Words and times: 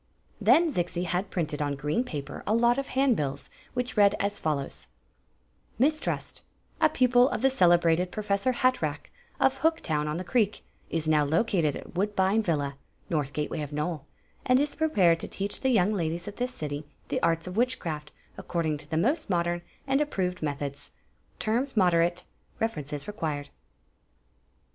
Queen 0.43 0.71
Zixi 0.73 0.73
of 0.73 0.73
Ix; 0.73 0.73
or, 0.73 0.73
the 0.73 0.73
Then 0.73 0.85
Zixi 0.85 1.05
had 1.05 1.29
printed 1.29 1.61
on 1.61 1.75
green 1.75 2.03
paper 2.03 2.41
a 2.47 2.55
lot 2.55 2.79
of 2.79 2.87
handbills 2.87 3.51
which 3.75 3.95
read 3.95 4.15
as 4.19 4.39
follows: 4.39 4.87
Miss 5.77 5.99
Trust, 5.99 6.41
A 6.81 6.89
pupil 6.89 7.29
of 7.29 7.43
the 7.43 7.51
celebrated 7.51 8.09
Professor 8.11 8.51
Hatrack 8.53 9.11
of 9.39 9.59
Hooktown 9.59 10.07
on 10.07 10.17
the 10.17 10.23
Credc, 10.23 10.61
is 10.89 11.07
now 11.07 11.23
located 11.23 11.75
at 11.75 11.93
Woodbine 11.93 12.41
Villa 12.41 12.77
(North 13.11 13.31
Gateway 13.31 13.61
of 13.61 13.71
Note), 13.71 14.01
and 14.43 14.59
is 14.59 14.73
prqMured 14.75 15.19
to 15.19 15.27
teach 15.27 15.61
the 15.61 15.75
70111^ 15.75 15.93
ladies 15.93 16.27
of 16.27 16.37
this 16.37 16.51
city 16.55 16.83
the 17.09 17.19
Aris 17.23 17.45
of 17.45 17.53
Wikkiraft 17.53 18.09
according 18.39 18.79
to 18.79 18.89
the 18.89 18.97
most 18.97 19.29
modem 19.29 19.61
and 19.85 20.01
approved 20.01 20.41
methods. 20.41 20.89
Terms 21.37 21.77
moderate. 21.77 22.23
References 22.59 23.05
required. 23.07 23.49